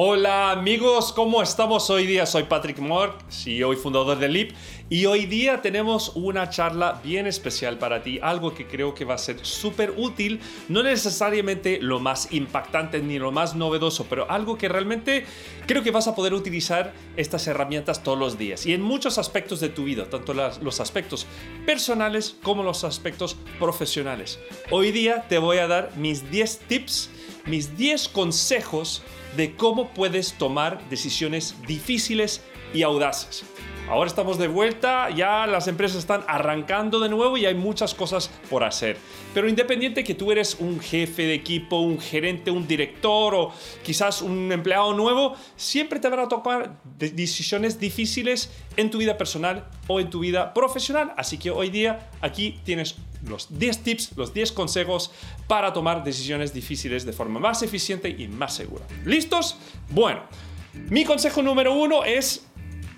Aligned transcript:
Hola 0.00 0.52
amigos, 0.52 1.12
¿cómo 1.12 1.42
estamos 1.42 1.90
hoy 1.90 2.06
día? 2.06 2.24
Soy 2.24 2.44
Patrick 2.44 2.78
Moore, 2.78 3.14
CEO 3.30 3.72
y 3.72 3.76
fundador 3.76 4.16
de 4.16 4.28
LIP, 4.28 4.52
y 4.88 5.06
hoy 5.06 5.26
día 5.26 5.60
tenemos 5.60 6.12
una 6.14 6.48
charla 6.50 7.00
bien 7.02 7.26
especial 7.26 7.78
para 7.78 8.00
ti, 8.00 8.20
algo 8.22 8.54
que 8.54 8.68
creo 8.68 8.94
que 8.94 9.04
va 9.04 9.14
a 9.14 9.18
ser 9.18 9.44
súper 9.44 9.94
útil, 9.96 10.38
no 10.68 10.84
necesariamente 10.84 11.80
lo 11.82 11.98
más 11.98 12.28
impactante 12.30 13.00
ni 13.00 13.18
lo 13.18 13.32
más 13.32 13.56
novedoso, 13.56 14.06
pero 14.08 14.30
algo 14.30 14.56
que 14.56 14.68
realmente 14.68 15.26
creo 15.66 15.82
que 15.82 15.90
vas 15.90 16.06
a 16.06 16.14
poder 16.14 16.32
utilizar 16.32 16.94
estas 17.16 17.48
herramientas 17.48 18.04
todos 18.04 18.20
los 18.20 18.38
días 18.38 18.66
y 18.66 18.74
en 18.74 18.82
muchos 18.82 19.18
aspectos 19.18 19.58
de 19.58 19.68
tu 19.68 19.82
vida, 19.82 20.08
tanto 20.08 20.32
los 20.32 20.78
aspectos 20.78 21.26
personales 21.66 22.36
como 22.44 22.62
los 22.62 22.84
aspectos 22.84 23.36
profesionales. 23.58 24.38
Hoy 24.70 24.92
día 24.92 25.26
te 25.28 25.38
voy 25.38 25.58
a 25.58 25.66
dar 25.66 25.90
mis 25.96 26.30
10 26.30 26.58
tips, 26.68 27.10
mis 27.48 27.76
10 27.76 28.08
consejos 28.08 29.02
de 29.36 29.54
cómo 29.54 29.88
puedes 29.94 30.34
tomar 30.34 30.86
decisiones 30.88 31.54
difíciles 31.66 32.42
y 32.74 32.82
audaces. 32.82 33.44
Ahora 33.90 34.06
estamos 34.06 34.36
de 34.36 34.48
vuelta, 34.48 35.08
ya 35.08 35.46
las 35.46 35.66
empresas 35.66 35.96
están 35.96 36.22
arrancando 36.28 37.00
de 37.00 37.08
nuevo 37.08 37.38
y 37.38 37.46
hay 37.46 37.54
muchas 37.54 37.94
cosas 37.94 38.30
por 38.50 38.62
hacer. 38.62 38.98
Pero 39.32 39.48
independiente 39.48 40.04
que 40.04 40.14
tú 40.14 40.30
eres 40.30 40.58
un 40.60 40.78
jefe 40.78 41.22
de 41.22 41.32
equipo, 41.32 41.80
un 41.80 41.98
gerente, 41.98 42.50
un 42.50 42.68
director 42.68 43.34
o 43.34 43.50
quizás 43.82 44.20
un 44.20 44.52
empleado 44.52 44.92
nuevo, 44.92 45.34
siempre 45.56 46.00
te 46.00 46.08
van 46.10 46.20
a 46.20 46.28
tocar 46.28 46.78
decisiones 46.98 47.80
difíciles 47.80 48.52
en 48.76 48.90
tu 48.90 48.98
vida 48.98 49.16
personal 49.16 49.66
o 49.86 50.00
en 50.00 50.10
tu 50.10 50.20
vida 50.20 50.52
profesional. 50.52 51.14
Así 51.16 51.38
que 51.38 51.50
hoy 51.50 51.70
día 51.70 52.10
aquí 52.20 52.60
tienes 52.64 52.96
los 53.26 53.58
10 53.58 53.84
tips, 53.84 54.16
los 54.18 54.34
10 54.34 54.52
consejos 54.52 55.12
para 55.46 55.72
tomar 55.72 56.04
decisiones 56.04 56.52
difíciles 56.52 57.06
de 57.06 57.14
forma 57.14 57.40
más 57.40 57.62
eficiente 57.62 58.10
y 58.10 58.28
más 58.28 58.54
segura. 58.54 58.84
¿Listos? 59.06 59.56
Bueno, 59.88 60.20
mi 60.90 61.04
consejo 61.04 61.42
número 61.42 61.72
uno 61.74 62.04
es 62.04 62.47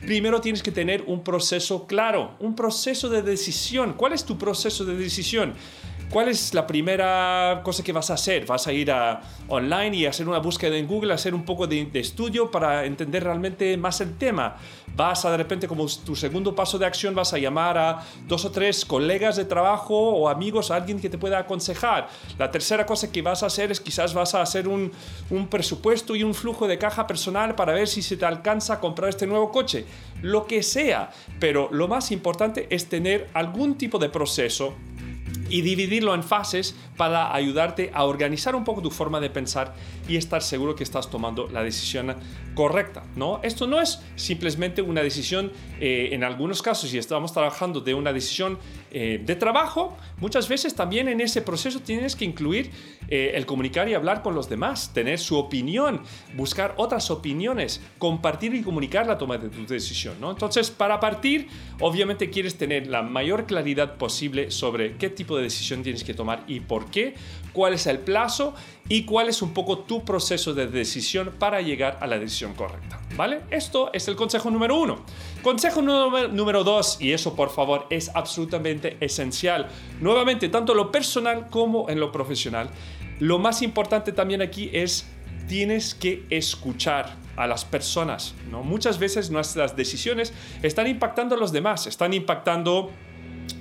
primero 0.00 0.40
tienes 0.40 0.62
que 0.62 0.72
tener 0.72 1.04
un 1.06 1.22
proceso 1.22 1.86
claro, 1.86 2.34
un 2.40 2.54
proceso 2.54 3.08
de 3.08 3.22
decisión. 3.22 3.94
¿Cuál 3.94 4.12
es 4.12 4.24
tu 4.24 4.38
proceso 4.38 4.84
de 4.84 4.96
decisión? 4.96 5.54
¿Cuál 6.10 6.28
es 6.28 6.54
la 6.54 6.66
primera 6.66 7.60
cosa 7.62 7.84
que 7.84 7.92
vas 7.92 8.10
a 8.10 8.14
hacer? 8.14 8.44
¿Vas 8.44 8.66
a 8.66 8.72
ir 8.72 8.90
a 8.90 9.20
online 9.46 9.96
y 9.96 10.06
hacer 10.06 10.28
una 10.28 10.40
búsqueda 10.40 10.76
en 10.76 10.88
Google, 10.88 11.14
hacer 11.14 11.36
un 11.36 11.44
poco 11.44 11.68
de, 11.68 11.88
estudio 11.94 12.50
para 12.50 12.84
entender 12.84 13.22
realmente 13.22 13.76
más 13.76 14.00
el 14.00 14.18
tema? 14.18 14.56
¿Vas 14.96 15.24
a 15.24 15.30
de 15.30 15.36
repente 15.36 15.68
como 15.68 15.86
tu 15.86 16.16
segundo 16.16 16.52
paso 16.52 16.78
de 16.80 16.86
acción 16.86 17.14
vas 17.14 17.32
a 17.32 17.38
llamar 17.38 17.78
a 17.78 18.04
dos 18.26 18.44
o 18.44 18.50
tres 18.50 18.84
colegas 18.84 19.36
de 19.36 19.44
trabajo 19.44 19.96
o 19.96 20.28
amigos, 20.28 20.72
a 20.72 20.74
alguien 20.74 20.98
que 20.98 21.08
te 21.08 21.16
pueda 21.16 21.38
aconsejar? 21.38 22.08
La 22.38 22.50
tercera 22.50 22.84
cosa 22.84 23.12
que 23.12 23.22
vas 23.22 23.44
a 23.44 23.46
hacer 23.46 23.70
es 23.70 23.78
quizás 23.78 24.12
vas 24.12 24.34
a 24.34 24.42
hacer 24.42 24.66
un, 24.66 24.90
un 25.30 25.46
presupuesto 25.46 26.16
y 26.16 26.24
un 26.24 26.34
flujo 26.34 26.66
de 26.66 26.76
caja 26.76 27.06
personal 27.06 27.54
para 27.54 27.72
ver 27.72 27.86
si 27.86 28.02
se 28.02 28.16
te 28.16 28.24
alcanza 28.24 28.74
a 28.74 28.80
comprar 28.80 29.10
este 29.10 29.28
nuevo 29.28 29.52
coche. 29.52 29.84
Lo 30.22 30.44
que 30.44 30.64
sea, 30.64 31.12
pero 31.38 31.68
lo 31.70 31.86
más 31.86 32.10
importante 32.10 32.66
es 32.68 32.88
tener 32.88 33.30
algún 33.32 33.78
tipo 33.78 34.00
de 34.00 34.08
proceso 34.08 34.74
y 35.50 35.62
dividirlo 35.62 36.14
en 36.14 36.22
fases 36.22 36.74
para 36.96 37.34
ayudarte 37.34 37.90
a 37.92 38.04
organizar 38.04 38.54
un 38.54 38.64
poco 38.64 38.80
tu 38.80 38.90
forma 38.90 39.20
de 39.20 39.28
pensar 39.30 39.74
y 40.08 40.16
estar 40.16 40.42
seguro 40.42 40.74
que 40.74 40.84
estás 40.84 41.10
tomando 41.10 41.48
la 41.48 41.62
decisión 41.62 42.14
correcta. 42.60 43.02
¿no? 43.16 43.40
Esto 43.42 43.66
no 43.66 43.80
es 43.80 44.02
simplemente 44.16 44.82
una 44.82 45.02
decisión, 45.02 45.50
eh, 45.80 46.10
en 46.12 46.22
algunos 46.22 46.60
casos, 46.60 46.90
si 46.90 46.98
estamos 46.98 47.32
trabajando 47.32 47.80
de 47.80 47.94
una 47.94 48.12
decisión 48.12 48.58
eh, 48.90 49.18
de 49.24 49.34
trabajo, 49.34 49.96
muchas 50.18 50.46
veces 50.46 50.74
también 50.74 51.08
en 51.08 51.22
ese 51.22 51.40
proceso 51.40 51.80
tienes 51.80 52.14
que 52.14 52.26
incluir 52.26 52.70
eh, 53.08 53.32
el 53.34 53.46
comunicar 53.46 53.88
y 53.88 53.94
hablar 53.94 54.20
con 54.20 54.34
los 54.34 54.50
demás, 54.50 54.92
tener 54.92 55.18
su 55.18 55.38
opinión, 55.38 56.02
buscar 56.36 56.74
otras 56.76 57.10
opiniones, 57.10 57.80
compartir 57.96 58.54
y 58.54 58.60
comunicar 58.60 59.06
la 59.06 59.16
toma 59.16 59.38
de 59.38 59.48
tu 59.48 59.64
decisión. 59.64 60.20
¿no? 60.20 60.30
Entonces, 60.30 60.70
para 60.70 61.00
partir, 61.00 61.48
obviamente 61.80 62.28
quieres 62.28 62.58
tener 62.58 62.88
la 62.88 63.00
mayor 63.00 63.46
claridad 63.46 63.96
posible 63.96 64.50
sobre 64.50 64.98
qué 64.98 65.08
tipo 65.08 65.34
de 65.34 65.44
decisión 65.44 65.82
tienes 65.82 66.04
que 66.04 66.12
tomar 66.12 66.44
y 66.46 66.60
por 66.60 66.90
qué, 66.90 67.14
cuál 67.54 67.72
es 67.72 67.86
el 67.86 68.00
plazo 68.00 68.54
y 68.90 69.04
cuál 69.04 69.28
es 69.28 69.40
un 69.40 69.54
poco 69.54 69.78
tu 69.78 70.04
proceso 70.04 70.52
de 70.52 70.66
decisión 70.66 71.32
para 71.38 71.60
llegar 71.62 71.98
a 72.00 72.06
la 72.06 72.18
decisión 72.18 72.49
correcta. 72.54 73.00
¿Vale? 73.16 73.40
Esto 73.50 73.90
es 73.92 74.08
el 74.08 74.16
consejo 74.16 74.50
número 74.50 74.78
uno. 74.78 75.04
Consejo 75.42 75.82
número 75.82 76.64
dos, 76.64 76.98
y 77.00 77.12
eso 77.12 77.34
por 77.34 77.50
favor 77.50 77.86
es 77.90 78.10
absolutamente 78.14 78.96
esencial, 79.00 79.68
nuevamente, 80.00 80.48
tanto 80.48 80.72
en 80.72 80.78
lo 80.78 80.92
personal 80.92 81.48
como 81.48 81.88
en 81.88 82.00
lo 82.00 82.12
profesional, 82.12 82.70
lo 83.18 83.38
más 83.38 83.62
importante 83.62 84.12
también 84.12 84.42
aquí 84.42 84.70
es 84.72 85.06
tienes 85.48 85.94
que 85.94 86.24
escuchar 86.30 87.16
a 87.36 87.46
las 87.46 87.64
personas. 87.64 88.34
¿no? 88.50 88.62
Muchas 88.62 88.98
veces 88.98 89.30
nuestras 89.30 89.76
decisiones 89.76 90.32
están 90.62 90.86
impactando 90.86 91.34
a 91.34 91.38
los 91.38 91.52
demás, 91.52 91.86
están 91.86 92.14
impactando 92.14 92.90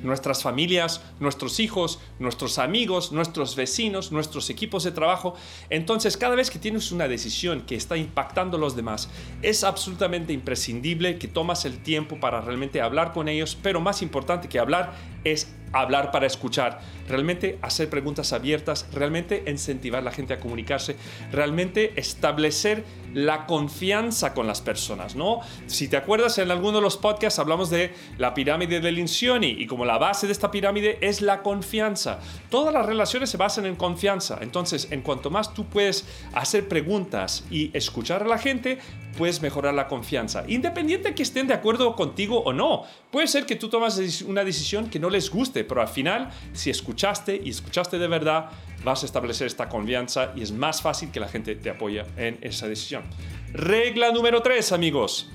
nuestras 0.04 0.44
familias, 0.44 1.02
nuestros 1.20 1.60
hijos, 1.60 2.00
nuestros 2.20 2.60
amigos, 2.60 3.12
nuestros 3.12 3.56
vecinos, 3.56 4.12
nuestros 4.12 4.50
equipos 4.50 4.84
de 4.84 4.92
trabajo. 4.92 5.36
Entonces, 5.70 6.18
cada 6.18 6.36
vez 6.36 6.50
que 6.50 6.60
tienes 6.60 6.92
una 6.92 7.08
decisión 7.08 7.62
que 7.62 7.76
está 7.76 7.98
impactando 7.98 8.58
a 8.58 8.60
los 8.60 8.76
demás, 8.76 9.10
es 9.42 9.64
absolutamente 9.64 10.34
imprescindible 10.34 11.18
que 11.18 11.28
tomas 11.28 11.66
el 11.66 11.80
tiempo 11.80 12.20
para 12.20 12.42
realmente 12.42 12.82
hablar 12.82 13.14
con 13.14 13.28
ellos, 13.28 13.58
pero 13.62 13.82
más 13.82 14.02
importante 14.02 14.50
que 14.50 14.60
hablar 14.60 14.94
es 15.24 15.54
hablar 15.74 16.12
para 16.12 16.26
escuchar, 16.28 16.80
realmente 17.08 17.60
hacer 17.62 17.90
preguntas 17.90 18.34
abiertas, 18.34 18.88
realmente 18.94 19.44
incentivar 19.48 20.02
a 20.02 20.06
la 20.06 20.12
gente 20.12 20.34
a 20.34 20.40
comunicarse, 20.40 20.96
realmente 21.32 21.94
establecer 22.00 22.84
la 23.14 23.46
confianza 23.46 24.34
con 24.34 24.48
las 24.48 24.62
personas, 24.62 25.16
¿no? 25.16 25.40
Si 25.68 25.88
te 25.88 25.98
acuerdas, 25.98 26.38
en 26.38 26.52
alguno 26.52 26.78
de 26.78 26.82
los 26.82 26.98
podcasts 26.98 27.40
hablamos 27.40 27.70
de 27.70 27.94
la 28.18 28.34
pirámide 28.34 28.80
de 28.80 28.92
Lincioni 28.92 29.56
y 29.58 29.66
como 29.66 29.86
la 29.86 29.98
base 29.98 30.28
de 30.28 30.34
esta 30.34 30.52
pirámide 30.52 31.00
es 31.02 31.22
la 31.22 31.42
confianza. 31.42 32.20
Todas 32.50 32.74
las 32.74 32.86
relaciones 32.86 33.30
se 33.30 33.38
basan 33.38 33.66
en 33.66 33.76
confianza. 33.76 34.38
Entonces, 34.42 34.88
en 34.92 35.02
cuanto 35.02 35.30
más 35.30 35.54
tú 35.54 35.66
puedes 35.66 36.06
hacer 36.34 36.68
preguntas 36.68 37.46
y 37.50 37.76
escuchar 37.76 38.24
a 38.24 38.28
la 38.28 38.38
gente, 38.38 38.80
puedes 39.20 39.42
mejorar 39.42 39.74
la 39.74 39.90
confianza. 39.90 40.46
Independiente 40.48 41.14
que 41.14 41.24
estén 41.24 41.46
de 41.46 41.54
acuerdo 41.54 41.94
contigo 41.94 42.40
o 42.40 42.54
no. 42.54 42.86
Puede 43.12 43.28
ser 43.28 43.46
que 43.46 43.58
tú 43.58 43.68
tomas 43.68 44.00
una 44.22 44.46
decisión 44.46 44.90
que 44.90 44.98
no 44.98 45.10
les 45.10 45.30
guste, 45.30 45.66
pero 45.66 45.82
al 45.82 45.90
final, 45.90 46.30
si 46.54 46.70
escuchaste 46.70 47.42
y 47.44 47.50
escuchaste 47.50 48.00
de 48.00 48.08
verdad, 48.08 48.50
vas 48.86 49.04
a 49.04 49.06
establecer 49.06 49.48
esta 49.48 49.68
confianza 49.68 50.32
y 50.38 50.42
es 50.42 50.54
más 50.54 50.82
fácil 50.82 51.12
que 51.12 51.20
la 51.20 51.28
gente 51.28 51.56
te 51.56 51.70
apoye 51.70 52.06
en 52.16 52.38
esa 52.42 52.70
decisión. 52.70 53.04
Regla 53.52 54.14
número 54.14 54.42
3, 54.42 54.72
amigos 54.72 55.30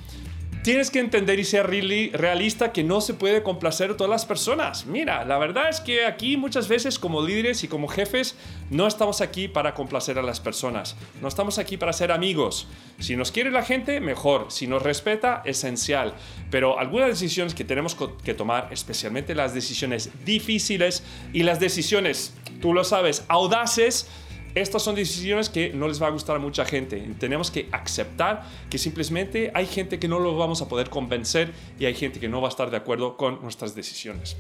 tienes 0.64 0.90
que 0.90 0.98
entender 0.98 1.38
y 1.38 1.44
ser 1.44 1.66
realista 1.66 2.72
que 2.72 2.82
no 2.82 3.02
se 3.02 3.12
puede 3.12 3.42
complacer 3.42 3.90
a 3.90 3.96
todas 3.98 4.10
las 4.10 4.24
personas. 4.24 4.86
Mira, 4.86 5.22
la 5.26 5.36
verdad 5.36 5.68
es 5.68 5.78
que 5.78 6.06
aquí 6.06 6.38
muchas 6.38 6.68
veces 6.68 6.98
como 6.98 7.20
líderes 7.20 7.62
y 7.64 7.68
como 7.68 7.86
jefes 7.86 8.34
no 8.70 8.86
estamos 8.86 9.20
aquí 9.20 9.46
para 9.46 9.74
complacer 9.74 10.18
a 10.18 10.22
las 10.22 10.40
personas. 10.40 10.96
No 11.20 11.28
estamos 11.28 11.58
aquí 11.58 11.76
para 11.76 11.92
ser 11.92 12.10
amigos. 12.10 12.66
Si 12.98 13.14
nos 13.14 13.30
quiere 13.30 13.50
la 13.50 13.62
gente, 13.62 14.00
mejor. 14.00 14.46
Si 14.48 14.66
nos 14.66 14.82
respeta, 14.82 15.42
esencial. 15.44 16.14
Pero 16.50 16.78
algunas 16.78 17.08
decisiones 17.10 17.54
que 17.54 17.64
tenemos 17.64 17.94
que 18.24 18.32
tomar, 18.32 18.68
especialmente 18.70 19.34
las 19.34 19.52
decisiones 19.52 20.10
difíciles 20.24 21.02
y 21.34 21.42
las 21.42 21.60
decisiones, 21.60 22.32
tú 22.62 22.72
lo 22.72 22.84
sabes, 22.84 23.26
audaces, 23.28 24.08
estas 24.54 24.82
son 24.82 24.94
decisiones 24.94 25.48
que 25.48 25.72
no 25.72 25.88
les 25.88 26.00
va 26.00 26.06
a 26.06 26.10
gustar 26.10 26.36
a 26.36 26.38
mucha 26.38 26.64
gente. 26.64 26.96
Tenemos 27.18 27.50
que 27.50 27.68
aceptar 27.72 28.44
que 28.70 28.78
simplemente 28.78 29.50
hay 29.52 29.66
gente 29.66 29.98
que 29.98 30.06
no 30.06 30.20
lo 30.20 30.36
vamos 30.36 30.62
a 30.62 30.68
poder 30.68 30.90
convencer 30.90 31.52
y 31.78 31.86
hay 31.86 31.94
gente 31.94 32.20
que 32.20 32.28
no 32.28 32.40
va 32.40 32.48
a 32.48 32.50
estar 32.50 32.70
de 32.70 32.76
acuerdo 32.76 33.16
con 33.16 33.42
nuestras 33.42 33.74
decisiones. 33.74 34.36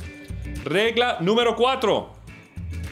Regla 0.64 1.18
número 1.20 1.56
4. 1.56 2.10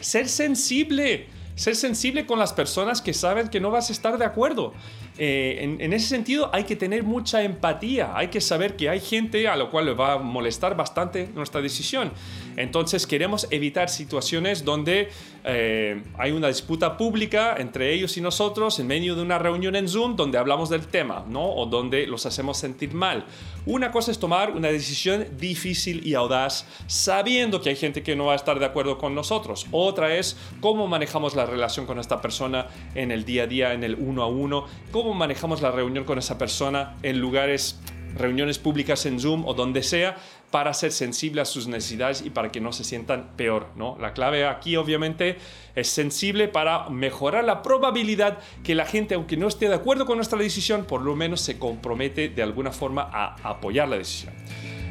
Ser 0.00 0.28
sensible. 0.28 1.28
Ser 1.54 1.76
sensible 1.76 2.26
con 2.26 2.38
las 2.38 2.52
personas 2.52 3.00
que 3.00 3.14
saben 3.14 3.48
que 3.48 3.60
no 3.60 3.70
vas 3.70 3.90
a 3.90 3.92
estar 3.92 4.18
de 4.18 4.24
acuerdo. 4.24 4.72
Eh, 5.18 5.76
en, 5.78 5.92
ese 5.92 6.06
sentido 6.06 6.48
hay 6.54 6.64
que 6.64 6.74
tener 6.74 7.02
mucha 7.02 7.42
empatía, 7.42 8.16
hay 8.16 8.28
que 8.28 8.40
saber 8.40 8.76
que 8.76 8.88
hay 8.88 8.98
gente 8.98 9.46
a 9.46 9.56
lo 9.56 9.70
cual 9.70 9.84
le 9.84 9.92
va 9.92 10.14
a 10.14 10.18
molestar 10.18 10.76
bastante 10.76 11.28
nuestra 11.34 11.60
decisión. 11.60 12.12
Entonces 12.56 13.06
queremos 13.06 13.46
evitar 13.50 13.88
situaciones 13.90 14.64
donde 14.64 15.10
eh, 15.44 16.02
hay 16.18 16.32
una 16.32 16.48
disputa 16.48 16.96
pública 16.96 17.56
entre 17.58 17.92
ellos 17.92 18.16
y 18.16 18.20
nosotros 18.20 18.78
en 18.78 18.86
medio 18.86 19.14
de 19.14 19.22
una 19.22 19.38
reunión 19.38 19.76
en 19.76 19.88
Zoom 19.88 20.16
donde 20.16 20.38
hablamos 20.38 20.70
del 20.70 20.86
tema, 20.86 21.24
¿no? 21.28 21.44
O 21.44 21.66
donde 21.66 22.06
los 22.06 22.24
hacemos 22.24 22.58
sentir 22.58 22.94
mal. 22.94 23.24
Una 23.66 23.92
cosa 23.92 24.10
es 24.10 24.18
tomar 24.18 24.50
una 24.50 24.68
decisión 24.68 25.26
difícil 25.38 26.06
y 26.06 26.14
audaz 26.14 26.66
sabiendo 26.86 27.60
que 27.60 27.70
hay 27.70 27.76
gente 27.76 28.02
que 28.02 28.16
no 28.16 28.26
va 28.26 28.32
a 28.32 28.36
estar 28.36 28.58
de 28.58 28.66
acuerdo 28.66 28.98
con 28.98 29.14
nosotros. 29.14 29.66
Otra 29.72 30.14
es 30.16 30.36
cómo 30.60 30.86
manejamos 30.86 31.34
la 31.34 31.46
relación 31.46 31.86
con 31.86 31.98
esta 31.98 32.20
persona 32.20 32.66
en 32.94 33.10
el 33.10 33.24
día 33.24 33.44
a 33.44 33.46
día, 33.46 33.72
en 33.72 33.84
el 33.84 33.94
uno 33.94 34.22
a 34.22 34.26
uno, 34.26 34.66
cómo 34.90 35.01
manejamos 35.14 35.62
la 35.62 35.70
reunión 35.70 36.04
con 36.04 36.18
esa 36.18 36.38
persona 36.38 36.96
en 37.02 37.18
lugares 37.18 37.80
reuniones 38.14 38.58
públicas 38.58 39.06
en 39.06 39.18
Zoom 39.20 39.46
o 39.46 39.54
donde 39.54 39.82
sea 39.82 40.16
para 40.50 40.74
ser 40.74 40.92
sensible 40.92 41.40
a 41.40 41.44
sus 41.44 41.66
necesidades 41.66 42.22
y 42.24 42.30
para 42.30 42.52
que 42.52 42.60
no 42.60 42.72
se 42.72 42.84
sientan 42.84 43.30
peor. 43.36 43.68
¿no? 43.74 43.96
La 44.00 44.12
clave 44.12 44.46
aquí 44.46 44.76
obviamente 44.76 45.38
es 45.74 45.88
sensible 45.88 46.48
para 46.48 46.90
mejorar 46.90 47.44
la 47.44 47.62
probabilidad 47.62 48.38
que 48.62 48.74
la 48.74 48.84
gente, 48.84 49.14
aunque 49.14 49.36
no 49.36 49.48
esté 49.48 49.68
de 49.68 49.74
acuerdo 49.74 50.04
con 50.04 50.16
nuestra 50.16 50.38
decisión, 50.38 50.84
por 50.84 51.00
lo 51.00 51.16
menos 51.16 51.40
se 51.40 51.58
compromete 51.58 52.28
de 52.28 52.42
alguna 52.42 52.70
forma 52.70 53.08
a 53.10 53.36
apoyar 53.48 53.88
la 53.88 53.96
decisión. 53.96 54.34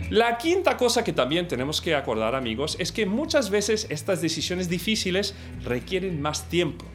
La 0.10 0.38
quinta 0.38 0.76
cosa 0.76 1.06
que 1.06 1.14
también 1.14 1.48
tenemos 1.48 1.80
que 1.80 1.96
acordar 1.96 2.36
amigos 2.36 2.76
es 2.80 2.92
que 2.92 3.06
muchas 3.06 3.50
veces 3.50 3.88
estas 3.90 4.22
decisiones 4.22 4.68
difíciles 4.68 5.36
requieren 5.64 6.22
más 6.22 6.50
tiempo. 6.50 6.86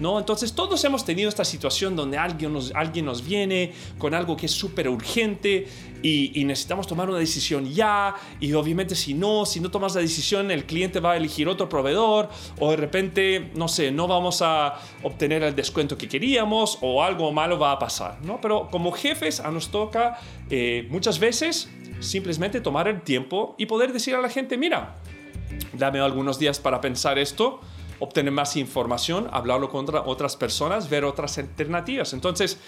¿No? 0.00 0.18
Entonces 0.18 0.52
todos 0.52 0.82
hemos 0.84 1.04
tenido 1.04 1.28
esta 1.28 1.44
situación 1.44 1.94
donde 1.94 2.18
alguien 2.18 2.52
nos, 2.52 2.72
alguien 2.74 3.04
nos 3.04 3.24
viene 3.24 3.72
con 3.98 4.12
algo 4.12 4.36
que 4.36 4.46
es 4.46 4.52
súper 4.52 4.88
urgente 4.88 5.68
y, 6.02 6.44
necesitamos 6.44 6.86
tomar 6.86 7.08
una 7.08 7.18
decisión 7.18 7.72
ya 7.72 8.14
y 8.38 8.52
obviamente 8.52 8.94
si 8.94 9.14
no, 9.14 9.46
si 9.46 9.60
no 9.60 9.70
tomas 9.70 9.94
la 9.94 10.02
decisión 10.02 10.50
el 10.50 10.66
cliente 10.66 11.00
va 11.00 11.12
a 11.12 11.16
elegir 11.16 11.48
otro 11.48 11.68
proveedor 11.68 12.28
o 12.60 12.70
de 12.70 12.76
repente, 12.76 13.50
no 13.54 13.68
sé, 13.68 13.90
no 13.90 14.06
vamos 14.06 14.42
a 14.42 14.74
obtener 15.02 15.42
el 15.42 15.56
descuento 15.56 15.96
que 15.96 16.06
queríamos 16.06 16.78
o 16.82 17.02
algo 17.02 17.32
malo 17.32 17.58
va 17.58 17.72
a 17.72 17.78
pasar, 17.78 18.18
¿no? 18.22 18.40
Pero 18.40 18.68
como 18.70 18.92
jefes 18.92 19.40
a 19.40 19.50
nos 19.50 19.68
toca 19.68 20.18
eh, 20.50 20.86
muchas 20.90 21.18
veces 21.18 21.70
simplemente 22.00 22.60
tomar 22.60 22.88
el 22.88 23.00
tiempo 23.00 23.54
y 23.56 23.66
poder 23.66 23.92
decir 23.92 24.14
a 24.14 24.20
la 24.20 24.28
gente, 24.28 24.58
mira, 24.58 24.96
dame 25.72 26.00
algunos 26.00 26.38
días 26.38 26.58
para 26.58 26.80
pensar 26.80 27.18
esto, 27.18 27.60
obtener 27.98 28.32
más 28.32 28.56
información, 28.56 29.28
hablarlo 29.32 29.70
con 29.70 29.86
otras 30.06 30.36
personas, 30.36 30.88
ver 30.90 31.04
otras 31.04 31.38
alternativas. 31.38 32.12
Entonces, 32.12 32.58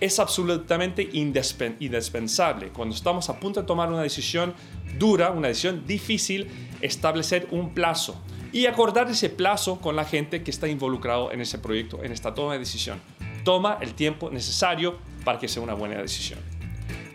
es 0.00 0.18
absolutamente 0.18 1.08
indispensable 1.12 2.68
cuando 2.68 2.94
estamos 2.94 3.28
a 3.28 3.40
punto 3.40 3.60
de 3.60 3.66
tomar 3.66 3.88
una 3.88 4.02
decisión 4.02 4.54
dura, 4.98 5.30
una 5.30 5.48
decisión 5.48 5.86
difícil, 5.86 6.48
establecer 6.80 7.48
un 7.50 7.74
plazo 7.74 8.20
y 8.52 8.66
acordar 8.66 9.10
ese 9.10 9.28
plazo 9.28 9.80
con 9.80 9.96
la 9.96 10.04
gente 10.04 10.42
que 10.42 10.50
está 10.50 10.68
involucrado 10.68 11.32
en 11.32 11.40
ese 11.40 11.58
proyecto, 11.58 12.02
en 12.02 12.12
esta 12.12 12.34
toma 12.34 12.54
de 12.54 12.60
decisión. 12.60 13.00
Toma 13.44 13.78
el 13.80 13.94
tiempo 13.94 14.30
necesario 14.30 14.98
para 15.24 15.38
que 15.38 15.48
sea 15.48 15.62
una 15.62 15.74
buena 15.74 16.00
decisión. 16.00 16.38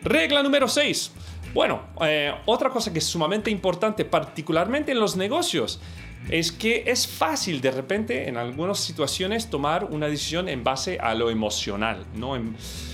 Regla 0.03 0.43
número 0.43 0.67
6. 0.67 1.11
Bueno, 1.53 1.81
eh, 2.01 2.33
otra 2.45 2.69
cosa 2.69 2.93
que 2.93 2.99
es 2.99 3.05
sumamente 3.05 3.51
importante, 3.51 4.05
particularmente 4.05 4.91
en 4.91 4.99
los 4.99 5.17
negocios, 5.17 5.81
es 6.29 6.51
que 6.51 6.83
es 6.87 7.07
fácil 7.07 7.61
de 7.61 7.71
repente 7.71 8.27
en 8.27 8.37
algunas 8.37 8.79
situaciones 8.79 9.49
tomar 9.49 9.85
una 9.85 10.07
decisión 10.07 10.47
en 10.47 10.63
base 10.63 10.99
a 10.99 11.13
lo 11.13 11.29
emocional, 11.29 12.05
¿no? 12.15 12.37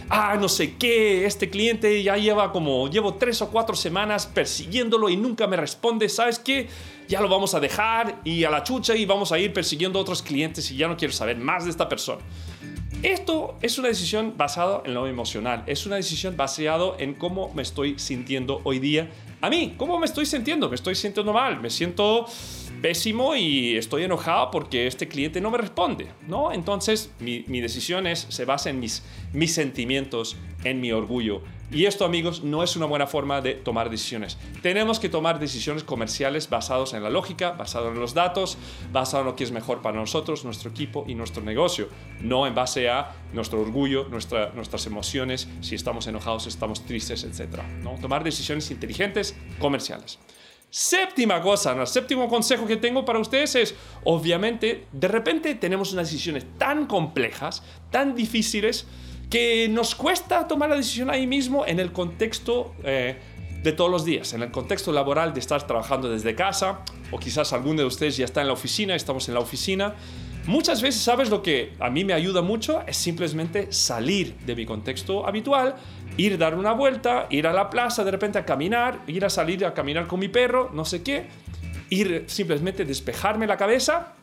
ah, 0.10 0.38
no 0.40 0.48
sé 0.48 0.76
qué, 0.76 1.26
este 1.26 1.50
cliente 1.50 2.02
ya 2.02 2.18
lleva 2.18 2.52
como, 2.52 2.90
llevo 2.90 3.16
tres 3.16 3.42
o 3.42 3.50
cuatro 3.50 3.76
semanas 3.76 4.26
persiguiéndolo 4.26 5.10
y 5.10 5.18
nunca 5.18 5.48
me 5.48 5.58
responde, 5.58 6.10
¿sabes 6.10 6.40
qué? 6.40 6.68
Ya 7.08 7.22
lo 7.22 7.30
vamos 7.30 7.54
a 7.54 7.60
dejar 7.60 8.20
y 8.24 8.44
a 8.44 8.50
la 8.50 8.64
chucha 8.64 8.96
y 8.96 9.06
vamos 9.06 9.32
a 9.32 9.40
ir 9.40 9.54
persiguiendo 9.54 10.00
otros 10.00 10.22
clientes 10.22 10.70
y 10.72 10.78
ya 10.78 10.88
no 10.88 10.98
quiero 10.98 11.14
saber 11.14 11.38
más 11.38 11.66
de 11.66 11.72
esta 11.72 11.88
persona. 11.88 12.22
Esto 13.04 13.58
es 13.62 13.78
una 13.78 13.90
decisión 13.90 14.34
basada 14.38 14.82
en 14.84 14.96
lo 14.96 15.06
emocional, 15.06 15.64
es 15.68 15.86
una 15.86 15.98
decisión 15.98 16.36
basada 16.36 16.96
en 16.98 17.14
cómo 17.14 17.54
me 17.54 17.62
estoy 17.62 18.00
sintiendo 18.00 18.62
hoy 18.64 18.80
día. 18.80 19.08
A 19.40 19.52
mí, 19.52 19.76
¿cómo 19.78 20.00
me 20.00 20.08
estoy 20.08 20.26
sintiendo? 20.26 20.68
Me 20.68 20.76
estoy 20.76 20.96
sintiendo 20.96 21.32
mal, 21.32 21.62
me 21.62 21.70
siento 21.70 22.26
pésimo 22.82 23.36
y 23.36 23.76
estoy 23.76 24.04
enojado 24.04 24.52
porque 24.52 24.88
este 24.88 25.08
cliente 25.08 25.42
no 25.42 25.52
me 25.52 25.58
responde, 25.58 26.08
¿no? 26.28 26.52
Entonces 26.52 27.12
mi, 27.20 27.42
decisión 27.62 28.08
es, 28.08 28.28
se 28.30 28.46
basa 28.46 28.70
en 28.70 28.80
mis, 28.80 29.04
mis 29.34 29.54
sentimientos, 29.54 30.38
en 30.64 30.82
mi 30.82 30.92
orgullo. 30.92 31.42
Y 31.70 31.84
esto, 31.86 32.06
amigos, 32.06 32.44
no 32.44 32.64
es 32.64 32.78
una 32.78 32.86
buena 32.86 33.08
forma 33.08 33.42
de 33.42 33.54
tomar 33.54 33.90
decisiones. 33.90 34.38
Tenemos 34.62 35.00
que 35.00 35.10
tomar 35.10 35.38
decisiones 35.38 35.84
comerciales 35.84 36.50
basadas 36.50 36.94
en 36.94 37.04
la 37.04 37.10
lógica, 37.10 37.52
basadas 37.52 37.92
en 37.92 38.00
los 38.00 38.14
datos, 38.14 38.58
basadas 38.94 39.24
en 39.24 39.32
lo 39.32 39.36
que 39.36 39.44
es 39.44 39.52
mejor 39.52 39.82
para 39.82 40.00
nosotros, 40.00 40.46
nuestro 40.46 40.70
equipo 40.70 41.04
y 41.08 41.16
nuestro 41.16 41.44
negocio, 41.44 41.90
no 42.22 42.48
en 42.48 42.56
base 42.56 42.90
a 42.90 43.12
nuestro 43.34 43.60
orgullo, 43.60 44.08
nuestra, 44.10 44.52
nuestras 44.54 44.86
emociones, 44.86 45.50
si 45.60 45.76
estamos 45.76 46.08
enojados, 46.08 46.44
si 46.44 46.50
estamos 46.50 46.86
tristes, 46.86 47.26
etc. 47.26 47.62
¿no? 47.84 47.96
Tomar 48.00 48.24
decisiones 48.24 48.72
inteligentes 48.72 49.36
comerciales. 49.60 50.20
Séptima 50.70 51.42
cosa, 51.42 51.72
el 51.72 51.88
séptimo 51.88 52.28
consejo 52.28 52.68
que 52.68 52.76
tengo 52.76 53.06
para 53.06 53.20
ustedes 53.20 53.56
es, 53.56 53.76
obviamente, 54.04 54.86
de 54.92 55.08
repente 55.08 55.56
tenemos 55.56 55.94
unas 55.94 56.12
decisiones 56.12 56.46
tan 56.58 56.88
complejas, 56.88 57.64
tan 57.90 58.16
difíciles, 58.16 58.86
que 59.30 59.68
nos 59.70 59.96
cuesta 59.96 60.48
tomar 60.48 60.70
la 60.70 60.76
decisión 60.76 61.10
ahí 61.10 61.26
mismo 61.26 61.66
en 61.66 61.80
el 61.80 61.92
contexto 61.92 62.76
eh, 62.84 63.18
de 63.64 63.72
todos 63.72 63.90
los 63.90 64.04
días, 64.04 64.34
en 64.34 64.44
el 64.44 64.52
contexto 64.52 64.92
laboral 64.92 65.34
de 65.34 65.40
estar 65.40 65.66
trabajando 65.66 66.10
desde 66.10 66.36
casa, 66.36 66.80
o 67.12 67.18
quizás 67.18 67.54
alguno 67.54 67.82
de 67.82 67.88
ustedes 67.88 68.18
ya 68.18 68.26
está 68.26 68.42
en 68.42 68.48
la 68.48 68.54
oficina, 68.54 68.94
estamos 68.94 69.28
en 69.30 69.36
la 69.36 69.40
oficina. 69.40 69.96
Muchas 70.48 70.82
veces, 70.82 71.02
¿sabes 71.02 71.30
lo 71.30 71.44
que 71.44 71.74
a 71.78 71.90
mí 71.90 72.06
me 72.06 72.14
ayuda 72.14 72.42
mucho? 72.42 72.82
Es 72.88 72.96
simplemente 72.96 73.74
salir 73.74 74.34
de 74.46 74.56
mi 74.56 74.66
contexto 74.66 75.28
habitual 75.28 75.76
ir 76.16 76.36
a 76.36 76.38
dar 76.38 76.56
una 76.56 76.72
vuelta, 76.72 77.28
ir 77.30 77.48
a 77.48 77.54
la 77.54 77.70
plaza 77.70 78.06
de 78.06 78.12
repente 78.12 78.40
a 78.40 78.46
caminar, 78.46 79.02
ir 79.08 79.26
a 79.26 79.30
salir 79.30 79.66
a 79.66 79.74
caminar 79.74 80.08
con 80.08 80.22
mi 80.22 80.30
perro, 80.30 80.72
no 80.74 80.86
sé 80.86 81.04
qué, 81.04 81.28
ir 81.90 82.24
simplemente 82.28 82.86
despejarme 82.86 83.46
la 83.46 83.58
cabeza, 83.58 84.14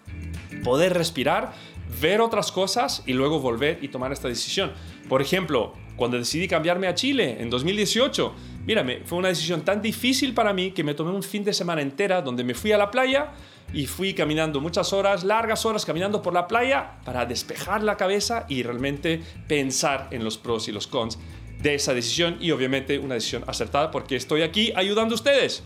poder 0.64 0.94
respirar, 0.94 1.52
ver 2.00 2.22
otras 2.22 2.50
cosas 2.52 3.02
y 3.04 3.12
luego 3.12 3.40
volver 3.40 3.78
y 3.82 3.88
tomar 3.88 4.10
esta 4.10 4.28
decisión. 4.28 4.72
Por 5.10 5.20
ejemplo, 5.20 5.74
cuando 5.94 6.16
decidí 6.16 6.48
cambiarme 6.48 6.86
a 6.86 6.94
Chile 6.94 7.36
en 7.38 7.50
2018, 7.50 8.34
mírame, 8.64 9.02
fue 9.04 9.18
una 9.18 9.28
decisión 9.28 9.62
tan 9.62 9.82
difícil 9.82 10.32
para 10.32 10.54
mí 10.54 10.70
que 10.70 10.84
me 10.84 10.94
tomé 10.94 11.10
un 11.10 11.22
fin 11.22 11.44
de 11.44 11.52
semana 11.52 11.82
entera 11.82 12.22
donde 12.22 12.44
me 12.44 12.54
fui 12.54 12.72
a 12.72 12.78
la 12.78 12.90
playa 12.90 13.32
y 13.72 13.86
fui 13.86 14.14
caminando 14.14 14.60
muchas 14.60 14.92
horas, 14.92 15.24
largas 15.24 15.64
horas 15.66 15.84
caminando 15.84 16.22
por 16.22 16.32
la 16.32 16.46
playa 16.46 16.98
para 17.04 17.26
despejar 17.26 17.82
la 17.82 17.96
cabeza 17.96 18.46
y 18.48 18.62
realmente 18.62 19.22
pensar 19.48 20.08
en 20.10 20.24
los 20.24 20.38
pros 20.38 20.68
y 20.68 20.72
los 20.72 20.86
cons 20.86 21.18
de 21.60 21.74
esa 21.74 21.94
decisión 21.94 22.36
y 22.40 22.50
obviamente 22.50 22.98
una 22.98 23.14
decisión 23.14 23.44
acertada 23.46 23.90
porque 23.90 24.16
estoy 24.16 24.42
aquí 24.42 24.72
ayudando 24.76 25.14
a 25.14 25.16
ustedes. 25.16 25.62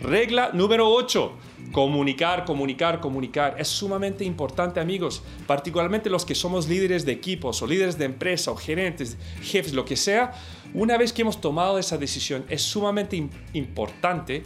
Regla 0.00 0.50
número 0.52 0.88
8. 0.88 1.32
Comunicar, 1.70 2.44
comunicar, 2.44 3.00
comunicar. 3.00 3.54
Es 3.58 3.68
sumamente 3.68 4.24
importante 4.24 4.80
amigos, 4.80 5.22
particularmente 5.46 6.10
los 6.10 6.26
que 6.26 6.34
somos 6.34 6.68
líderes 6.68 7.06
de 7.06 7.12
equipos 7.12 7.62
o 7.62 7.66
líderes 7.66 7.96
de 7.98 8.06
empresa 8.06 8.50
o 8.50 8.56
gerentes, 8.56 9.16
jefes, 9.42 9.72
lo 9.72 9.84
que 9.84 9.96
sea. 9.96 10.32
Una 10.74 10.98
vez 10.98 11.12
que 11.12 11.22
hemos 11.22 11.40
tomado 11.40 11.78
esa 11.78 11.98
decisión, 11.98 12.44
es 12.48 12.62
sumamente 12.62 13.28
importante 13.52 14.42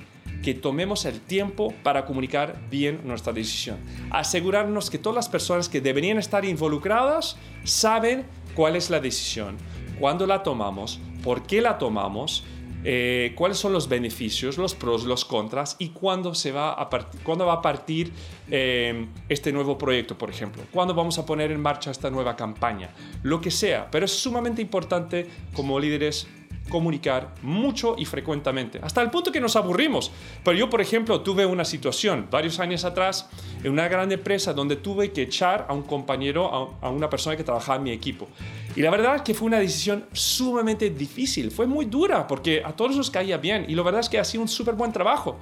que 0.47 0.55
tomemos 0.55 1.07
el 1.07 1.21
tiempo 1.21 1.75
para 1.83 2.07
comunicar 2.07 2.55
bien 2.71 3.01
nuestra 3.03 3.33
decisión. 3.33 3.79
Asegurarnos 4.11 4.91
que 4.91 4.97
todas 4.97 5.17
las 5.17 5.29
personas 5.29 5.69
que 5.69 5.81
deberían 5.81 6.19
estar 6.19 6.45
involucradas 6.45 7.37
saben 7.65 8.25
cuál 8.55 8.77
es 8.77 8.89
la 8.89 9.01
decisión 9.01 9.57
cuándo 9.99 10.27
la 10.27 10.43
tomamos, 10.43 11.01
por 11.23 11.43
qué 11.43 11.61
la 11.61 11.79
tomamos, 11.79 12.45
eh, 12.85 13.33
cuáles 13.35 13.59
son 13.59 13.73
los 13.73 13.89
beneficios, 13.89 14.59
los 14.59 14.75
pros, 14.75 15.05
los 15.05 15.25
contras 15.25 15.75
y 15.79 15.89
cuándo, 15.89 16.35
se 16.35 16.53
va, 16.53 16.81
a 16.81 16.89
cuándo 17.25 17.47
va 17.47 17.55
a 17.55 17.63
partir 17.63 18.13
eh, 18.49 19.07
este 19.29 19.53
nuevo 19.53 19.77
proyecto, 19.77 20.17
por 20.17 20.31
ejemplo, 20.31 20.63
cuándo 20.71 20.95
vamos 20.95 21.19
a 21.19 21.27
poner 21.27 21.51
en 21.51 21.61
marcha 21.61 21.91
esta 21.91 22.11
nueva 22.11 22.37
campaña, 22.37 22.91
lo 23.23 23.41
que 23.41 23.51
sea, 23.51 23.91
pero 23.91 24.05
es 24.05 24.13
sumamente 24.13 24.63
importante 24.63 25.27
como 25.55 25.81
líderes 25.81 26.29
comunicar 26.69 27.35
mucho 27.43 27.95
y 27.99 28.05
frecuentemente, 28.05 28.81
hasta 28.83 29.01
el 29.03 29.11
punto 29.11 29.33
que 29.33 29.41
nos 29.41 29.57
aburrimos. 29.57 30.11
Pero 30.45 30.57
yo, 30.57 30.71
por 30.71 30.81
ejemplo, 30.81 31.21
tuve 31.21 31.47
una 31.47 31.65
situación 31.65 32.29
varios 32.31 32.59
años 32.61 32.85
atrás 32.85 33.29
en 33.63 33.73
una 33.73 33.89
gran 33.89 34.11
empresa 34.11 34.53
donde 34.53 34.77
tuve 34.77 35.13
que 35.13 35.23
echar 35.23 35.67
a 35.69 35.73
un 35.73 35.83
compañero, 35.83 36.77
a, 36.81 36.91
una 36.91 37.09
persona 37.09 37.37
que 37.37 37.45
trabajaba 37.45 37.77
en 37.77 37.85
mi 37.85 37.91
equipo. 37.93 38.29
Y 38.75 38.83
la 38.83 38.91
verdad 38.91 39.17
es 39.17 39.23
que 39.23 39.35
fue 39.35 39.47
una 39.47 39.59
decisión 39.59 40.07
sumamente 40.13 40.91
difícil, 40.91 41.51
fue 41.51 41.67
muy 41.67 41.87
dura 41.87 42.27
porque 42.27 42.63
a 42.65 42.73
todos 42.73 42.97
nos 42.97 43.11
caía 43.11 43.39
bien 43.39 43.65
y 43.69 43.75
la 43.75 43.83
verdad 43.83 44.01
es 44.01 44.09
que 44.09 44.19
ha 44.19 44.25
sido 44.25 44.43
un 44.43 44.49
súper 44.49 44.75
buen 44.75 44.93
trabajo. 44.93 45.39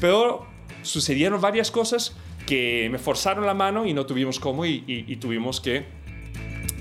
Pero 0.00 0.46
sucedieron 0.82 1.40
varias 1.40 1.70
cosas 1.70 2.14
que 2.46 2.88
me 2.90 2.98
forzaron 2.98 3.46
la 3.46 3.54
mano 3.54 3.86
y 3.86 3.94
no 3.94 4.04
tuvimos 4.06 4.38
cómo 4.38 4.66
y, 4.66 5.16
tuvimos 5.20 5.60
que 5.60 5.86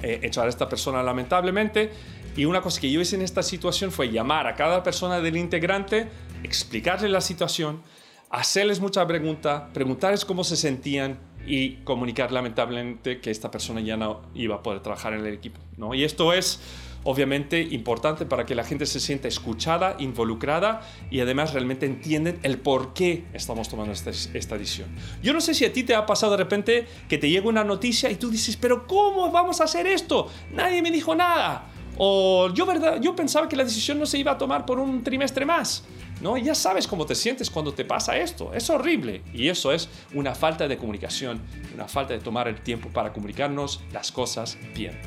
eh, 0.01 0.19
echar 0.23 0.45
a 0.45 0.49
esta 0.49 0.67
persona 0.67 1.01
lamentablemente 1.01 1.91
y 2.35 2.45
una 2.45 2.61
cosa 2.61 2.81
que 2.81 2.91
yo 2.91 2.99
hice 2.99 3.15
en 3.15 3.21
esta 3.21 3.43
situación 3.43 3.91
fue 3.91 4.09
llamar 4.09 4.47
a 4.47 4.55
cada 4.55 4.81
persona 4.81 5.19
del 5.21 5.37
integrante, 5.37 6.07
explicarle 6.43 7.09
la 7.09 7.21
situación, 7.21 7.81
hacerles 8.29 8.79
mucha 8.79 9.05
pregunta, 9.05 9.69
preguntarles 9.73 10.25
cómo 10.25 10.43
se 10.43 10.57
sentían 10.57 11.19
y 11.45 11.75
comunicar 11.83 12.31
lamentablemente 12.31 13.19
que 13.19 13.29
esta 13.29 13.51
persona 13.51 13.81
ya 13.81 13.97
no 13.97 14.21
iba 14.33 14.55
a 14.55 14.63
poder 14.63 14.81
trabajar 14.81 15.13
en 15.13 15.25
el 15.25 15.33
equipo. 15.33 15.59
¿no? 15.77 15.93
Y 15.93 16.03
esto 16.03 16.33
es 16.33 16.59
obviamente 17.03 17.61
importante 17.61 18.25
para 18.25 18.45
que 18.45 18.55
la 18.55 18.63
gente 18.63 18.85
se 18.85 18.99
sienta 18.99 19.27
escuchada, 19.27 19.97
involucrada 19.99 20.81
y 21.11 21.19
además 21.19 21.53
realmente 21.53 21.85
entienden 21.85 22.39
el 22.43 22.57
por 22.57 22.93
qué 22.93 23.25
estamos 23.33 23.69
tomando 23.69 23.91
esta, 23.93 24.09
esta 24.09 24.57
decisión. 24.57 24.87
Yo 25.21 25.33
no 25.33 25.41
sé 25.41 25.53
si 25.53 25.65
a 25.65 25.73
ti 25.73 25.83
te 25.83 25.93
ha 25.93 26.05
pasado 26.05 26.31
de 26.31 26.37
repente 26.37 26.87
que 27.09 27.17
te 27.17 27.29
llega 27.29 27.47
una 27.47 27.63
noticia 27.63 28.09
y 28.09 28.15
tú 28.15 28.31
dices, 28.31 28.57
pero 28.57 28.87
¿cómo 28.87 29.29
vamos 29.31 29.61
a 29.61 29.65
hacer 29.65 29.85
esto? 29.85 30.31
Nadie 30.53 30.81
me 30.81 30.89
dijo 30.89 31.13
nada 31.13 31.72
O 31.97 32.49
yo, 32.53 32.65
verdad, 32.65 32.99
yo 33.01 33.15
pensaba 33.15 33.47
que 33.47 33.55
la 33.55 33.63
decisión 33.63 33.99
no 33.99 34.05
se 34.05 34.17
iba 34.17 34.31
a 34.31 34.37
tomar 34.37 34.65
por 34.65 34.79
un 34.79 35.03
trimestre 35.03 35.45
más. 35.45 35.83
¿no? 36.21 36.37
Ya 36.37 36.55
sabes 36.55 36.87
cómo 36.87 37.05
te 37.05 37.15
sientes 37.15 37.49
cuando 37.49 37.73
te 37.73 37.85
pasa 37.85 38.17
esto. 38.17 38.53
Es 38.53 38.69
horrible. 38.69 39.21
Y 39.33 39.49
eso 39.49 39.71
es 39.71 39.89
una 40.13 40.33
falta 40.33 40.67
de 40.67 40.77
comunicación, 40.77 41.41
una 41.73 41.87
falta 41.87 42.13
de 42.13 42.19
tomar 42.19 42.47
el 42.47 42.61
tiempo 42.61 42.89
para 42.89 43.11
comunicarnos 43.11 43.81
las 43.91 44.11
cosas 44.11 44.57
bien. 44.73 44.99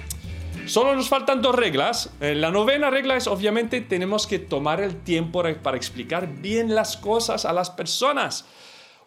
Solo 0.66 0.94
nos 0.94 1.08
faltan 1.08 1.42
dos 1.42 1.54
reglas. 1.54 2.10
Eh, 2.20 2.34
la 2.34 2.50
novena 2.50 2.90
regla 2.90 3.16
es 3.16 3.26
obviamente 3.28 3.80
tenemos 3.80 4.26
que 4.26 4.38
tomar 4.38 4.80
el 4.80 4.96
tiempo 4.96 5.42
para 5.62 5.76
explicar 5.76 6.28
bien 6.40 6.74
las 6.74 6.96
cosas 6.96 7.44
a 7.44 7.52
las 7.52 7.70
personas. 7.70 8.46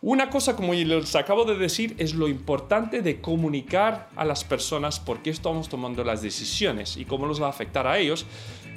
Una 0.01 0.29
cosa, 0.29 0.55
como 0.55 0.73
les 0.73 1.15
acabo 1.17 1.43
de 1.43 1.57
decir, 1.57 1.93
es 1.97 2.13
lo 2.13 2.29
importante 2.29 3.01
de 3.01 3.19
comunicar 3.19 4.07
a 4.15 4.23
las 4.23 4.45
personas 4.45 4.97
por 4.97 5.21
qué 5.21 5.29
estamos 5.29 5.67
tomando 5.67 6.05
las 6.05 6.21
decisiones 6.21 6.95
y 6.95 7.03
cómo 7.03 7.25
los 7.25 7.41
va 7.41 7.47
a 7.47 7.49
afectar 7.49 7.85
a 7.85 7.97
ellos. 7.97 8.25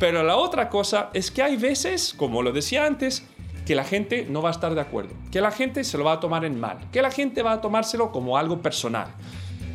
Pero 0.00 0.24
la 0.24 0.36
otra 0.36 0.68
cosa 0.68 1.10
es 1.14 1.30
que 1.30 1.40
hay 1.40 1.56
veces, 1.56 2.12
como 2.12 2.42
lo 2.42 2.50
decía 2.50 2.86
antes, 2.86 3.24
que 3.64 3.76
la 3.76 3.84
gente 3.84 4.26
no 4.28 4.42
va 4.42 4.48
a 4.48 4.52
estar 4.52 4.74
de 4.74 4.80
acuerdo, 4.80 5.14
que 5.30 5.40
la 5.40 5.52
gente 5.52 5.84
se 5.84 5.96
lo 5.96 6.02
va 6.02 6.14
a 6.14 6.20
tomar 6.20 6.44
en 6.44 6.58
mal, 6.58 6.78
que 6.90 7.00
la 7.00 7.12
gente 7.12 7.42
va 7.42 7.52
a 7.52 7.60
tomárselo 7.60 8.10
como 8.10 8.36
algo 8.36 8.60
personal. 8.60 9.14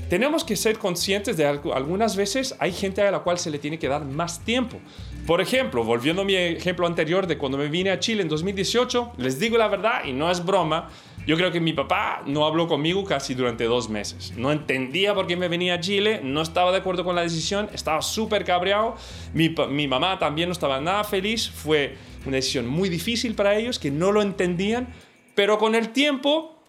Tenemos 0.10 0.44
que 0.44 0.58
ser 0.58 0.78
conscientes 0.78 1.38
de 1.38 1.46
algo. 1.46 1.74
Algunas 1.74 2.18
veces 2.18 2.56
hay 2.60 2.74
gente 2.74 3.02
a 3.02 3.12
la 3.12 3.20
cual 3.20 3.40
se 3.40 3.50
le 3.50 3.60
tiene 3.60 3.80
que 3.80 3.88
dar 3.88 4.04
más 4.04 4.40
tiempo. 4.42 4.80
Por 5.26 5.42
ejemplo, 5.42 5.84
volviendo 5.84 6.22
a 6.22 6.26
mi 6.26 6.36
ejemplo 6.36 6.88
anterior 6.88 7.28
de 7.28 7.38
cuando 7.38 7.58
me 7.58 7.68
vine 7.68 7.92
a 7.92 8.00
Chile 8.00 8.22
en 8.22 8.30
2018, 8.30 9.14
les 9.18 9.40
digo 9.40 9.58
la 9.58 9.68
verdad 9.68 10.06
y 10.06 10.14
no 10.14 10.32
es 10.32 10.44
broma, 10.44 10.90
yo 11.28 11.36
creo 11.36 11.52
que 11.52 11.60
mi 11.60 11.74
papá 11.74 12.24
no 12.26 12.46
habló 12.46 12.70
conmigo 12.70 13.04
casi 13.04 13.36
durante 13.36 13.66
dos 13.66 13.90
meses. 13.90 14.34
No 14.38 14.50
entendía 14.50 15.14
por 15.14 15.28
qué 15.28 15.36
me 15.36 15.50
venía 15.50 15.74
a 15.74 15.80
Chile, 15.82 16.22
no 16.24 16.42
estaba 16.42 16.72
de 16.72 16.78
acuerdo 16.78 17.04
con 17.04 17.18
la 17.18 17.22
decisión, 17.22 17.70
estaba 17.74 18.02
súper 18.02 18.46
cabreado. 18.46 18.96
Mi, 19.34 19.54
mi 19.70 19.90
mamá 19.90 20.20
también 20.20 20.48
no 20.48 20.54
estaba 20.54 20.80
nada 20.80 21.04
feliz. 21.04 21.50
Fue 21.50 21.98
una 22.26 22.38
decisión 22.38 22.66
muy 22.66 22.88
difícil 22.88 23.36
para 23.36 23.56
ellos, 23.56 23.78
que 23.78 23.92
no 23.92 24.14
lo 24.14 24.22
entendían, 24.22 24.88
pero 25.36 25.58
con 25.58 25.76
el 25.76 25.90
tiempo 25.90 26.64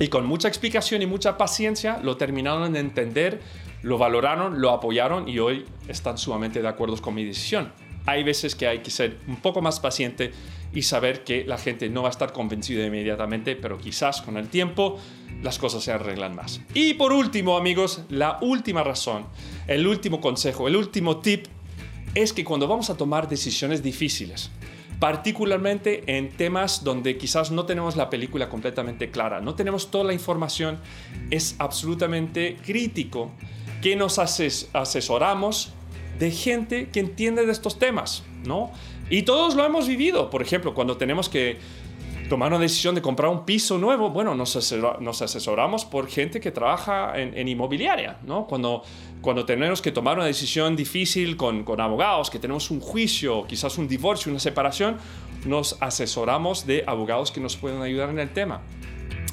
y 0.00 0.08
con 0.08 0.26
mucha 0.26 0.48
explicación 0.48 1.00
y 1.02 1.06
mucha 1.06 1.38
paciencia 1.38 2.00
lo 2.02 2.16
terminaron 2.16 2.72
de 2.72 2.80
entender, 2.80 3.40
lo 3.82 3.98
valoraron, 3.98 4.60
lo 4.60 4.70
apoyaron 4.70 5.28
y 5.28 5.38
hoy 5.38 5.64
están 5.86 6.18
sumamente 6.18 6.60
de 6.60 6.66
acuerdo 6.66 7.00
con 7.00 7.14
mi 7.14 7.24
decisión. 7.24 7.72
Hay 8.06 8.24
veces 8.24 8.54
que 8.54 8.66
hay 8.66 8.80
que 8.80 8.90
ser 8.90 9.18
un 9.28 9.36
poco 9.36 9.62
más 9.62 9.80
paciente 9.80 10.32
y 10.74 10.82
saber 10.82 11.24
que 11.24 11.44
la 11.44 11.58
gente 11.58 11.88
no 11.88 12.02
va 12.02 12.08
a 12.08 12.10
estar 12.10 12.32
convencida 12.32 12.86
inmediatamente, 12.86 13.56
pero 13.56 13.78
quizás 13.78 14.22
con 14.22 14.36
el 14.36 14.48
tiempo 14.48 14.98
las 15.42 15.58
cosas 15.58 15.84
se 15.84 15.92
arreglan 15.92 16.34
más. 16.34 16.60
Y 16.74 16.94
por 16.94 17.12
último, 17.12 17.56
amigos, 17.56 18.02
la 18.08 18.38
última 18.40 18.82
razón, 18.82 19.26
el 19.66 19.86
último 19.86 20.20
consejo, 20.20 20.68
el 20.68 20.76
último 20.76 21.18
tip 21.18 21.46
es 22.14 22.32
que 22.32 22.44
cuando 22.44 22.68
vamos 22.68 22.90
a 22.90 22.96
tomar 22.96 23.28
decisiones 23.28 23.82
difíciles, 23.82 24.50
particularmente 24.98 26.04
en 26.16 26.30
temas 26.30 26.84
donde 26.84 27.18
quizás 27.18 27.50
no 27.50 27.66
tenemos 27.66 27.96
la 27.96 28.08
película 28.08 28.48
completamente 28.48 29.10
clara, 29.10 29.40
no 29.40 29.54
tenemos 29.54 29.90
toda 29.90 30.04
la 30.04 30.12
información, 30.12 30.78
es 31.30 31.56
absolutamente 31.58 32.56
crítico 32.64 33.32
que 33.82 33.96
nos 33.96 34.20
asesoramos 34.20 35.72
de 36.18 36.30
gente 36.30 36.88
que 36.90 37.00
entiende 37.00 37.46
de 37.46 37.52
estos 37.52 37.78
temas, 37.78 38.22
¿no? 38.44 38.70
Y 39.10 39.22
todos 39.22 39.54
lo 39.54 39.64
hemos 39.64 39.88
vivido. 39.88 40.30
Por 40.30 40.42
ejemplo, 40.42 40.74
cuando 40.74 40.96
tenemos 40.96 41.28
que 41.28 41.58
tomar 42.28 42.50
una 42.50 42.60
decisión 42.60 42.94
de 42.94 43.02
comprar 43.02 43.30
un 43.30 43.44
piso 43.44 43.76
nuevo, 43.76 44.10
bueno, 44.10 44.34
nos, 44.34 44.56
asesoramos 44.56 45.84
por 45.84 46.08
gente 46.08 46.40
que 46.40 46.50
trabaja 46.50 47.12
en, 47.16 47.46
inmobiliaria, 47.46 48.18
¿no? 48.24 48.46
Cuando, 48.46 48.82
cuando 49.20 49.44
tenemos 49.44 49.82
que 49.82 49.92
tomar 49.92 50.16
una 50.16 50.26
decisión 50.26 50.74
difícil 50.74 51.36
con, 51.36 51.62
con 51.64 51.80
abogados, 51.80 52.30
que 52.30 52.38
tenemos 52.38 52.70
un 52.70 52.80
juicio, 52.80 53.46
quizás 53.46 53.76
un 53.76 53.86
divorcio, 53.86 54.30
una 54.30 54.40
separación, 54.40 54.96
nos 55.44 55.76
asesoramos 55.82 56.66
de 56.66 56.84
abogados 56.86 57.30
que 57.32 57.40
nos 57.40 57.56
pueden 57.56 57.82
ayudar 57.82 58.10
en 58.10 58.18
el 58.18 58.30
tema. 58.30 58.62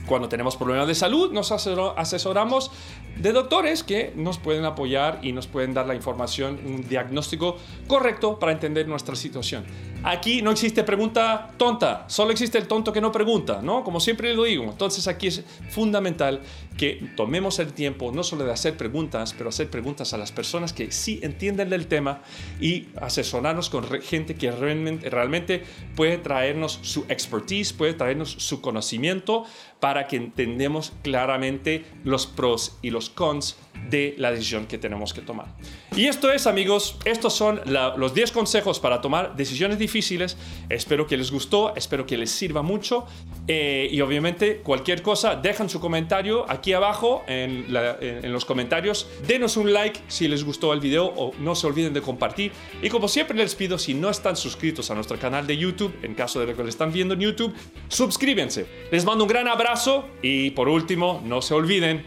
Cuando 0.09 0.27
tenemos 0.27 0.57
problemas 0.57 0.87
de 0.87 0.95
salud, 0.95 1.31
nos 1.31 1.51
asesoramos 1.51 2.71
de 3.15 3.31
doctores 3.31 3.83
que 3.83 4.11
nos 4.15 4.39
pueden 4.39 4.65
apoyar 4.65 5.19
y 5.21 5.33
nos 5.33 5.45
pueden 5.45 5.75
dar 5.75 5.85
la 5.85 5.93
información, 5.93 6.59
un 6.65 6.89
diagnóstico 6.89 7.57
correcto 7.87 8.39
para 8.39 8.51
entender 8.51 8.87
nuestra 8.87 9.15
situación. 9.15 9.65
Aquí 10.03 10.41
no 10.41 10.49
existe 10.49 10.83
pregunta 10.83 11.51
tonta, 11.57 12.05
solo 12.07 12.31
existe 12.31 12.57
el 12.57 12.67
tonto 12.67 12.91
que 12.91 13.01
no 13.01 13.11
pregunta, 13.11 13.59
¿no? 13.61 13.83
Como 13.83 13.99
siempre 13.99 14.33
lo 14.33 14.45
digo. 14.45 14.63
Entonces 14.63 15.07
aquí 15.07 15.27
es 15.27 15.43
fundamental 15.69 16.41
que 16.79 17.09
tomemos 17.17 17.59
el 17.59 17.74
tiempo 17.74 18.13
no 18.13 18.24
solo 18.24 18.45
de 18.45 18.53
hacer 18.53 18.77
preguntas, 18.77 19.36
pero 19.38 19.50
hacer 19.50 19.69
preguntas 19.69 20.13
a 20.13 20.17
las 20.17 20.31
personas 20.31 20.71
que 20.71 20.93
sí 20.93 21.19
entienden 21.21 21.69
del 21.69 21.88
tema 21.88 22.21
y 22.62 22.88
asesorarnos 23.01 23.69
con 23.69 23.83
gente 24.01 24.36
que 24.36 24.50
realmente, 24.50 25.09
realmente 25.09 25.63
puede 25.98 26.17
traernos 26.19 26.79
su 26.81 27.03
expertise, 27.09 27.74
puede 27.74 27.95
traernos 27.95 28.31
su 28.31 28.62
conocimiento 28.62 29.43
para 29.81 30.07
que 30.07 30.15
entendamos 30.15 30.93
claramente 31.03 31.83
los 32.05 32.27
pros 32.27 32.77
y 32.81 32.91
los 32.91 33.09
cons 33.09 33.57
de 33.89 34.15
la 34.17 34.31
decisión 34.31 34.65
que 34.65 34.77
tenemos 34.77 35.13
que 35.13 35.21
tomar. 35.21 35.48
Y 35.95 36.05
esto 36.05 36.31
es, 36.31 36.48
amigos, 36.48 36.98
estos 37.05 37.33
son 37.33 37.62
los 37.65 38.13
10 38.13 38.31
consejos 38.31 38.79
para 38.79 39.01
tomar 39.01 39.36
decisiones 39.36 39.79
difíciles. 39.79 40.38
Espero 40.69 41.07
que 41.07 41.17
les 41.17 41.31
gustó, 41.31 41.75
espero 41.75 42.05
que 42.05 42.17
les 42.17 42.29
sirva 42.29 42.62
mucho. 42.62 43.05
Eh, 43.48 43.88
y 43.91 44.01
obviamente, 44.01 44.57
cualquier 44.57 45.01
cosa, 45.01 45.36
dejan 45.36 45.69
su 45.69 45.79
comentario 45.79 46.45
aquí 46.50 46.68
abajo 46.73 47.23
en, 47.27 47.65
en, 48.01 48.31
los 48.31 48.45
comentarios. 48.45 49.07
Denos 49.27 49.57
un 49.57 49.73
like 49.73 49.99
si 50.07 50.27
les 50.27 50.43
gustó 50.43 50.73
el 50.73 50.79
video 50.79 51.05
o 51.05 51.33
no 51.39 51.55
se 51.55 51.67
olviden 51.67 51.93
de 51.93 52.01
compartir. 52.01 52.51
Y 52.81 52.89
como 52.89 53.07
siempre 53.07 53.38
les 53.38 53.55
pido, 53.55 53.77
si 53.77 53.93
no 53.93 54.09
están 54.09 54.35
suscritos 54.35 54.91
a 54.91 54.95
nuestro 54.95 55.17
canal 55.17 55.47
de 55.47 55.57
YouTube, 55.57 55.93
en 56.03 56.15
caso 56.15 56.39
de 56.39 56.53
que 56.53 56.63
lo 56.63 56.69
están 56.69 56.91
viendo 56.91 57.13
en 57.13 57.21
YouTube, 57.21 57.53
suscríbanse. 57.88 58.65
Les 58.91 59.05
mando 59.05 59.23
un 59.23 59.29
gran 59.29 59.47
abrazo 59.47 60.05
y 60.21 60.51
por 60.51 60.69
último, 60.69 61.21
no 61.25 61.41
se 61.41 61.53
olviden 61.53 62.03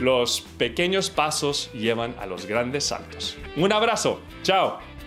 los 0.00 0.42
pequeños 0.58 1.10
pasos 1.10 1.70
llevan 1.72 2.14
a 2.20 2.26
los 2.26 2.46
grandes 2.46 2.84
saltos. 2.84 3.36
Un 3.56 3.72
abrazo. 3.72 4.20
Chao. 4.42 4.97